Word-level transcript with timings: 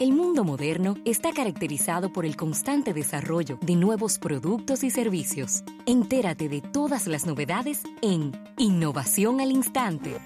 El 0.00 0.10
mundo 0.10 0.42
moderno 0.42 0.96
está 1.04 1.32
caracterizado 1.32 2.12
por 2.12 2.26
el 2.26 2.34
constante 2.34 2.92
desarrollo 2.92 3.60
de 3.62 3.76
nuevos 3.76 4.18
productos 4.18 4.82
y 4.82 4.90
servicios. 4.90 5.62
Entérate 5.86 6.48
de 6.48 6.60
todas 6.60 7.06
las 7.06 7.26
novedades 7.26 7.84
en 8.02 8.32
Innovación 8.58 9.40
al 9.40 9.52
Instante. 9.52 10.16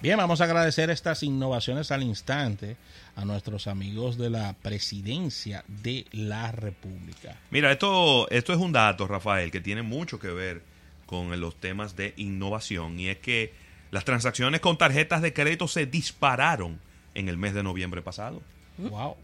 Bien, 0.00 0.16
vamos 0.16 0.40
a 0.40 0.44
agradecer 0.44 0.90
estas 0.90 1.22
innovaciones 1.22 1.92
al 1.92 2.02
instante 2.02 2.76
a 3.14 3.24
nuestros 3.24 3.68
amigos 3.68 4.18
de 4.18 4.30
la 4.30 4.52
Presidencia 4.54 5.62
de 5.68 6.06
la 6.10 6.50
República. 6.50 7.38
Mira, 7.52 7.70
esto, 7.70 8.28
esto 8.30 8.52
es 8.52 8.58
un 8.58 8.72
dato, 8.72 9.06
Rafael, 9.06 9.52
que 9.52 9.60
tiene 9.60 9.82
mucho 9.82 10.18
que 10.18 10.32
ver 10.32 10.64
con 11.06 11.40
los 11.40 11.54
temas 11.54 11.94
de 11.94 12.14
innovación 12.16 12.98
y 12.98 13.10
es 13.10 13.18
que 13.18 13.71
las 13.92 14.04
transacciones 14.06 14.62
con 14.62 14.78
tarjetas 14.78 15.20
de 15.20 15.34
crédito 15.34 15.68
se 15.68 15.84
dispararon 15.84 16.80
en 17.14 17.28
el 17.28 17.36
mes 17.36 17.52
de 17.52 17.62
noviembre 17.62 18.00
pasado. 18.00 18.42
Wow. 18.78 19.16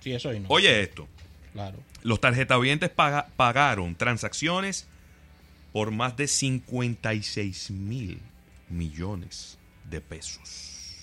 Sí, 0.00 0.12
eso 0.12 0.30
es 0.30 0.42
Oye 0.48 0.82
esto. 0.82 1.08
Claro. 1.54 1.78
Los 2.02 2.20
tarjetavientes 2.20 2.90
pagaron 2.90 3.96
transacciones 3.96 4.86
por 5.72 5.92
más 5.92 6.14
de 6.16 6.28
56 6.28 7.70
mil 7.70 8.20
millones 8.68 9.58
de 9.88 10.02
pesos. 10.02 10.94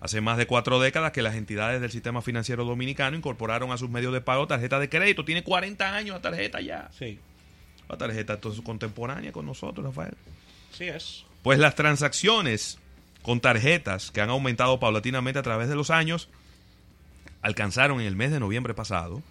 Hace 0.00 0.22
más 0.22 0.38
de 0.38 0.46
cuatro 0.46 0.80
décadas 0.80 1.12
que 1.12 1.20
las 1.20 1.34
entidades 1.34 1.82
del 1.82 1.90
sistema 1.90 2.22
financiero 2.22 2.64
dominicano 2.64 3.14
incorporaron 3.14 3.72
a 3.72 3.76
sus 3.76 3.90
medios 3.90 4.14
de 4.14 4.22
pago 4.22 4.46
tarjeta 4.46 4.80
de 4.80 4.88
crédito. 4.88 5.26
Tiene 5.26 5.44
40 5.44 5.94
años 5.94 6.16
la 6.16 6.22
tarjeta 6.22 6.62
ya. 6.62 6.90
Sí. 6.98 7.18
La 7.90 7.98
tarjeta 7.98 8.40
es 8.42 8.60
contemporánea 8.62 9.32
con 9.32 9.44
nosotros, 9.44 9.84
Rafael. 9.84 10.16
Sí 10.72 10.84
es. 10.84 11.26
Pues 11.42 11.58
las 11.58 11.74
transacciones 11.74 12.78
con 13.22 13.40
tarjetas 13.40 14.10
que 14.10 14.20
han 14.20 14.28
aumentado 14.30 14.80
paulatinamente 14.80 15.38
a 15.38 15.42
través 15.42 15.68
de 15.68 15.74
los 15.74 15.90
años 15.90 16.30
alcanzaron 17.40 18.00
en 18.00 18.06
el 18.06 18.16
mes 18.16 18.30
de 18.30 18.40
noviembre 18.40 18.74
pasado 18.74 19.22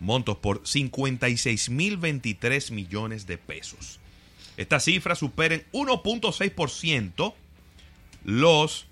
montos 0.00 0.38
por 0.38 0.62
56.023 0.62 2.72
millones 2.72 3.26
de 3.26 3.38
pesos. 3.38 4.00
Esta 4.56 4.80
cifra 4.80 5.14
supera 5.14 5.54
en 5.54 5.64
1.6% 5.72 7.34
los 8.24 8.86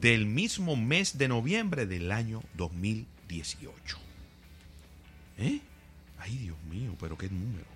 del 0.00 0.26
mismo 0.26 0.76
mes 0.76 1.18
de 1.18 1.28
noviembre 1.28 1.86
del 1.86 2.12
año 2.12 2.42
2018. 2.54 3.98
¿Eh? 5.38 5.60
Ay, 6.18 6.36
Dios 6.36 6.56
mío, 6.70 6.94
pero 7.00 7.16
qué 7.16 7.28
número. 7.28 7.66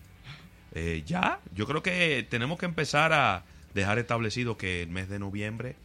Eh, 0.75 1.03
ya, 1.07 1.41
yo 1.55 1.67
creo 1.67 1.83
que 1.83 2.27
tenemos 2.29 2.59
que 2.59 2.67
empezar 2.67 3.13
a 3.13 3.45
dejar 3.75 3.99
establecido 3.99 4.57
que 4.57 4.83
el 4.83 4.89
mes 4.89 5.09
de 5.09 5.19
noviembre 5.19 5.77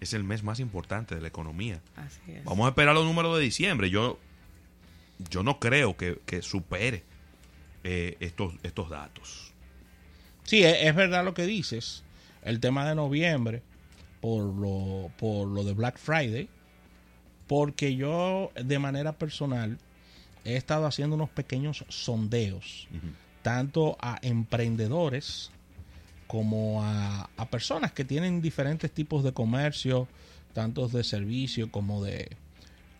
es 0.00 0.12
el 0.14 0.24
mes 0.24 0.42
más 0.42 0.60
importante 0.60 1.14
de 1.14 1.20
la 1.20 1.28
economía. 1.28 1.80
Así 1.96 2.20
es. 2.32 2.44
Vamos 2.44 2.66
a 2.66 2.70
esperar 2.70 2.94
los 2.94 3.04
números 3.04 3.36
de 3.36 3.42
diciembre. 3.42 3.90
Yo, 3.90 4.18
yo 5.30 5.42
no 5.42 5.58
creo 5.58 5.96
que, 5.96 6.42
supere 6.42 7.04
eh, 7.84 8.16
estos, 8.20 8.54
estos 8.62 8.90
datos. 8.90 9.52
Sí, 10.44 10.64
es 10.64 10.94
verdad 10.94 11.24
lo 11.24 11.34
que 11.34 11.46
dices. 11.46 12.02
El 12.42 12.58
tema 12.58 12.88
de 12.88 12.96
noviembre 12.96 13.62
por 14.22 14.44
lo, 14.44 15.10
por 15.18 15.48
lo 15.48 15.64
de 15.64 15.74
Black 15.74 15.98
Friday, 15.98 16.48
porque 17.48 17.96
yo 17.96 18.52
de 18.54 18.78
manera 18.78 19.12
personal 19.12 19.78
he 20.44 20.56
estado 20.56 20.86
haciendo 20.86 21.16
unos 21.16 21.28
pequeños 21.28 21.84
sondeos, 21.88 22.88
tanto 23.42 23.98
a 24.00 24.18
emprendedores 24.22 25.50
como 26.26 26.82
a, 26.82 27.28
a, 27.36 27.46
personas 27.46 27.92
que 27.92 28.04
tienen 28.04 28.40
diferentes 28.40 28.90
tipos 28.90 29.24
de 29.24 29.32
comercio, 29.32 30.08
tanto 30.54 30.88
de 30.88 31.04
servicio 31.04 31.70
como 31.70 32.02
de, 32.02 32.30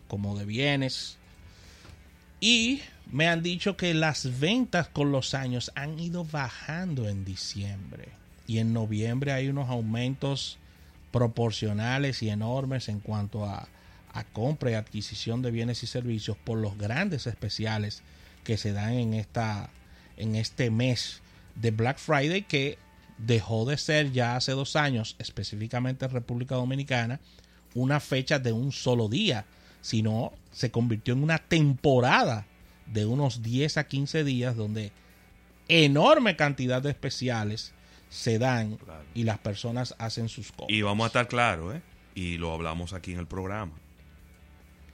como 0.09 0.39
de 0.39 0.45
bienes. 0.45 1.19
Y 2.41 2.83
me 3.11 3.29
han 3.29 3.43
dicho 3.43 3.77
que 3.77 3.95
las 3.95 4.41
ventas 4.41 4.89
con 4.89 5.13
los 5.13 5.35
años 5.35 5.71
han 5.75 5.99
ido 5.99 6.25
bajando 6.25 7.09
en 7.09 7.25
diciembre. 7.25 8.09
Y 8.47 8.59
en 8.59 8.73
noviembre 8.73 9.33
hay 9.33 9.49
unos 9.49 9.69
aumentos 9.69 10.59
proporcionales 11.13 12.23
y 12.23 12.31
enormes 12.31 12.89
en 12.89 13.01
cuanto 13.01 13.45
a, 13.45 13.69
compra 14.33 14.71
y 14.71 14.75
adquisición 14.75 15.41
de 15.41 15.51
bienes 15.51 15.83
y 15.83 15.87
servicios 15.87 16.37
por 16.37 16.59
los 16.59 16.77
grandes 16.77 17.27
especiales 17.27 18.03
que 18.45 18.59
se 18.59 18.73
dan 18.73 18.93
en, 18.93 19.15
esta, 19.15 19.71
en 20.19 20.37
este 20.37 20.71
mes 20.71 21.23
de 21.55 21.71
Black 21.71 21.99
Friday 21.99 22.43
que 22.43 22.79
dejó 23.19 23.65
de 23.65 23.77
ser 23.77 24.13
ya 24.13 24.37
hace 24.37 24.53
dos 24.53 24.77
años, 24.77 25.17
específicamente 25.19 26.05
en 26.05 26.11
República 26.11 26.55
Dominicana, 26.55 27.21
una 27.75 28.01
fecha 28.01 28.39
de 28.39 28.53
un 28.53 28.73
solo 28.73 29.09
día, 29.09 29.47
sino 29.81 30.33
se 30.51 30.71
convirtió 30.71 31.15
en 31.15 31.23
una 31.23 31.39
temporada 31.39 32.47
de 32.87 33.07
unos 33.07 33.43
10 33.43 33.79
a 33.79 33.85
15 33.85 34.25
días 34.25 34.57
donde 34.57 34.93
enorme 35.69 36.37
cantidad 36.37 36.83
de 36.83 36.91
especiales 36.91 37.73
se 38.11 38.39
dan 38.39 38.79
y 39.15 39.25
las 39.25 39.39
personas 39.39 39.95
hacen 39.99 40.29
sus 40.29 40.53
cosas. 40.53 40.71
Y 40.71 40.83
vamos 40.83 41.05
a 41.05 41.07
estar 41.07 41.29
claros, 41.29 41.75
¿eh? 41.75 41.83
y 42.15 42.37
lo 42.37 42.53
hablamos 42.53 42.93
aquí 42.93 43.13
en 43.13 43.19
el 43.19 43.27
programa. 43.27 43.73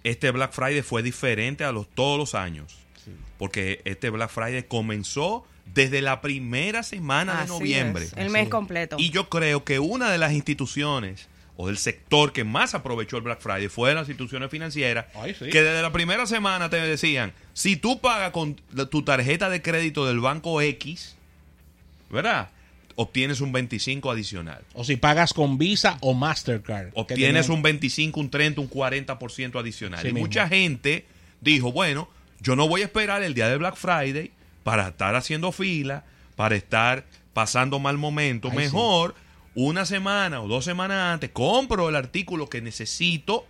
Este 0.05 0.31
Black 0.31 0.53
Friday 0.53 0.83
fue 0.83 1.03
diferente 1.03 1.65
a 1.65 1.73
los, 1.73 1.89
todos 1.89 2.19
los 2.19 2.34
años. 2.34 2.77
Porque 3.39 3.81
este 3.85 4.11
Black 4.11 4.31
Friday 4.31 4.65
comenzó 4.65 5.45
desde 5.67 6.03
la 6.03 6.21
primera 6.21 6.83
semana 6.83 7.43
de 7.43 7.49
noviembre. 7.49 8.07
el 8.17 8.31
mes 8.31 8.49
completo. 8.49 8.97
Y 8.99 9.11
yo 9.11 9.29
creo 9.29 9.65
que 9.65 9.79
una 9.79 10.11
de 10.11 10.19
las 10.19 10.33
instituciones 10.33 11.29
o 11.57 11.67
del 11.67 11.77
sector 11.77 12.33
que 12.33 12.45
más 12.45 12.75
aprovechó 12.75 13.17
el 13.17 13.23
Black 13.23 13.41
Friday 13.41 13.69
fue 13.69 13.93
las 13.93 14.09
instituciones 14.09 14.51
financieras 14.51 15.07
que 15.39 15.63
desde 15.63 15.83
la 15.83 15.93
primera 15.93 16.25
semana 16.27 16.71
te 16.71 16.77
decían, 16.77 17.33
si 17.53 17.77
tú 17.77 18.01
pagas 18.01 18.31
con 18.31 18.55
tu 18.91 19.03
tarjeta 19.03 19.51
de 19.51 19.61
crédito 19.61 20.07
del 20.07 20.21
banco 20.21 20.61
X, 20.61 21.17
¿verdad? 22.11 22.51
obtienes 23.01 23.41
un 23.41 23.53
25 23.53 24.11
adicional. 24.11 24.63
O 24.75 24.83
si 24.83 24.97
pagas 24.97 25.33
con 25.33 25.57
Visa 25.57 25.99
o 26.01 26.15
Mastercard. 26.15 26.91
Obtienes 26.95 27.49
un 27.49 27.63
25, 27.63 28.19
un 28.19 28.29
30, 28.29 28.61
un 28.61 28.69
40% 28.69 29.61
adicional. 29.61 30.05
y 30.05 30.13
mucha 30.13 30.49
gente 30.49 31.07
dijo, 31.41 31.71
bueno, 31.71 32.09
yo 32.41 32.56
no 32.56 32.69
voy 32.69 32.82
a 32.82 32.84
esperar 32.84 33.22
el 33.22 33.34
día 33.34 33.49
de 33.49 33.56
Black 33.56 33.76
Friday 33.76 34.32
para 34.62 34.88
estar 34.88 35.15
haciendo 35.15 35.53
fila, 35.53 36.04
para 36.37 36.56
estar 36.56 37.04
pasando 37.32 37.78
mal 37.78 37.99
momento. 37.99 38.50
Mejor 38.50 39.15
una 39.54 39.87
semana 39.87 40.41
o 40.41 40.48
dos 40.48 40.65
semanas 40.65 41.15
antes 41.15 41.31
compro 41.31 41.88
el 41.88 41.97
artículo 41.97 42.48
que 42.48 42.60
necesito 42.60 43.47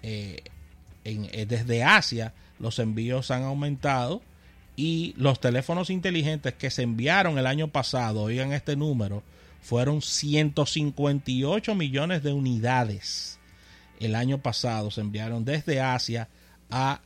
eh, 0.04 0.44
eh, 1.04 1.46
desde 1.48 1.84
Asia 1.84 2.34
los 2.60 2.78
envíos 2.78 3.32
han 3.32 3.44
aumentado 3.44 4.22
y 4.76 5.14
los 5.18 5.40
teléfonos 5.42 5.90
inteligentes 5.90 6.54
que 6.54 6.70
se 6.70 6.84
enviaron 6.84 7.38
el 7.38 7.48
año 7.48 7.68
pasado, 7.68 8.22
oigan 8.22 8.54
este 8.54 8.76
número, 8.76 9.24
fueron 9.62 10.02
158 10.02 11.76
millones 11.76 12.24
de 12.24 12.34
unidades. 12.34 13.40
El 14.02 14.16
año 14.16 14.40
pasado 14.40 14.90
se 14.90 15.00
enviaron 15.00 15.46
desde 15.46 15.80
Asia 15.80 16.28
a 16.72 17.02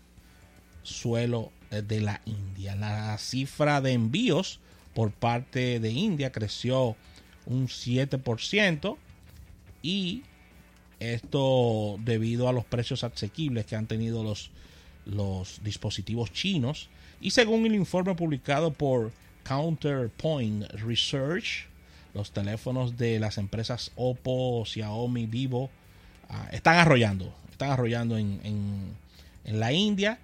suelo 0.82 1.52
eh, 1.70 1.82
de 1.82 2.00
la 2.00 2.22
India. 2.26 2.74
La 2.74 3.18
cifra 3.18 3.82
de 3.82 3.92
envíos 3.92 4.62
por 4.94 5.12
parte 5.12 5.82
de 5.82 5.92
India 5.92 6.32
creció 6.32 6.96
un 7.46 7.68
7% 7.68 8.96
y 9.84 10.24
esto 11.02 11.98
debido 12.00 12.48
a 12.48 12.54
los 12.54 12.64
precios 12.64 13.04
asequibles 13.04 13.66
que 13.66 13.76
han 13.76 13.88
tenido 13.88 14.24
los, 14.24 14.52
los 15.06 15.62
dispositivos 15.66 16.32
chinos. 16.32 16.88
Y 17.20 17.32
según 17.32 17.66
el 17.66 17.76
informe 17.76 18.16
publicado 18.16 18.72
por 18.72 19.12
Counterpoint 19.44 20.64
Research, 20.72 21.68
los 22.14 22.32
teléfonos 22.32 22.96
de 22.96 23.20
las 23.20 23.38
empresas 23.38 23.92
Oppo, 23.98 24.64
Xiaomi, 24.66 25.26
Vivo 25.26 25.70
están 26.52 26.78
arrollando. 26.78 27.34
Están 27.52 27.72
arrollando 27.72 28.18
en, 28.18 28.40
en, 28.44 29.60
la 29.60 29.72
India 29.72 30.20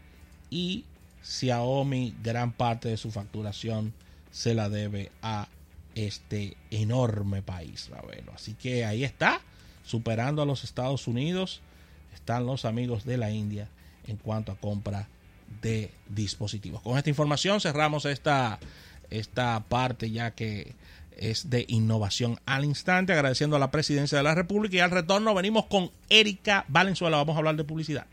y 0.50 0.83
Xiaomi 1.24 2.15
gran 2.24 2.51
parte 2.51 2.89
de 2.89 2.98
su 2.98 3.12
facturación 3.12 3.94
se 4.31 4.53
la 4.53 4.68
debe 4.68 5.12
a 5.21 5.48
este 5.95 6.57
enorme 6.71 7.42
país. 7.42 7.89
Así 8.33 8.53
que 8.56 8.86
ahí 8.86 9.03
está, 9.03 9.42
superando 9.86 10.42
a 10.42 10.45
los 10.45 10.63
Estados 10.63 11.07
Unidos, 11.07 11.62
están 12.13 12.45
los 12.45 12.65
amigos 12.65 13.06
de 13.06 13.18
la 13.18 13.31
India 13.31 13.68
en 14.07 14.18
cuanto 14.18 14.51
a 14.51 14.56
compra 14.56 15.07
de 15.62 15.92
dispositivos. 16.09 16.81
Con 16.81 16.97
esta 16.97 17.09
información 17.09 17.62
cerramos 17.62 18.06
esta, 18.06 18.59
esta 19.09 19.63
parte 19.68 20.09
ya 20.09 20.31
que 20.31 20.74
es 21.21 21.50
de 21.50 21.65
innovación 21.68 22.39
al 22.45 22.65
instante, 22.65 23.13
agradeciendo 23.13 23.56
a 23.56 23.59
la 23.59 23.71
presidencia 23.71 24.18
de 24.18 24.23
la 24.23 24.35
República 24.35 24.75
y 24.75 24.79
al 24.79 24.91
retorno 24.91 25.33
venimos 25.33 25.65
con 25.68 25.91
Erika 26.09 26.65
Valenzuela, 26.68 27.18
vamos 27.18 27.35
a 27.35 27.38
hablar 27.39 27.56
de 27.56 27.63
publicidad. 27.63 28.07